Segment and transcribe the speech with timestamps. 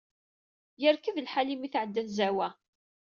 [0.81, 2.47] Yerked lḥal mi tɛedda tzawwa.